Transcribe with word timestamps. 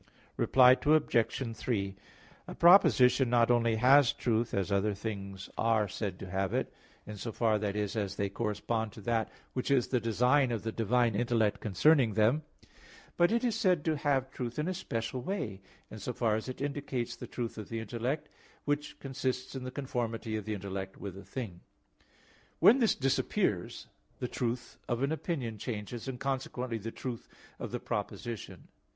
Reply 0.35 0.75
Obj. 0.83 1.55
3: 1.55 1.95
A 2.47 2.55
proposition 2.55 3.29
not 3.29 3.51
only 3.51 3.75
has 3.75 4.13
truth, 4.13 4.51
as 4.51 4.71
other 4.71 4.95
things 4.95 5.47
are 5.59 5.87
said 5.87 6.17
to 6.17 6.29
have 6.31 6.55
it, 6.55 6.73
in 7.05 7.17
so 7.17 7.31
far, 7.31 7.59
that 7.59 7.75
is, 7.75 7.95
as 7.95 8.15
they 8.15 8.27
correspond 8.27 8.93
to 8.93 9.01
that 9.01 9.31
which 9.53 9.69
is 9.69 9.89
the 9.89 9.99
design 9.99 10.51
of 10.51 10.63
the 10.63 10.71
divine 10.71 11.13
intellect 11.13 11.59
concerning 11.61 12.15
them; 12.15 12.41
but 13.15 13.31
it 13.31 13.43
is 13.43 13.53
said 13.53 13.85
to 13.85 13.95
have 13.95 14.31
truth 14.31 14.57
in 14.57 14.67
a 14.67 14.73
special 14.73 15.21
way, 15.21 15.61
in 15.91 15.99
so 15.99 16.13
far 16.13 16.35
as 16.35 16.49
it 16.49 16.61
indicates 16.61 17.15
the 17.15 17.27
truth 17.27 17.59
of 17.59 17.69
the 17.69 17.79
intellect, 17.79 18.27
which 18.65 18.97
consists 18.99 19.53
in 19.53 19.63
the 19.65 19.69
conformity 19.69 20.35
of 20.35 20.45
the 20.45 20.55
intellect 20.55 20.97
with 20.97 21.15
a 21.15 21.23
thing. 21.23 21.61
When 22.57 22.79
this 22.79 22.95
disappears, 22.95 23.85
the 24.17 24.27
truth 24.27 24.77
of 24.89 25.03
an 25.03 25.11
opinion 25.11 25.59
changes, 25.59 26.07
and 26.07 26.19
consequently 26.19 26.79
the 26.79 26.89
truth 26.89 27.27
of 27.59 27.69
the 27.69 27.79
proposition. 27.79 28.69